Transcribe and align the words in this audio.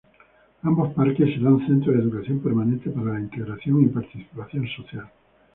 Ambos 0.63 0.95
parques, 0.95 1.31
serán 1.31 1.59
centros 1.67 1.95
de 1.95 2.01
educación 2.01 2.39
permanente 2.39 2.89
para 2.89 3.13
la 3.13 3.19
integración 3.19 3.83
y 3.83 3.89
participación 3.89 4.67
social. 4.75 5.11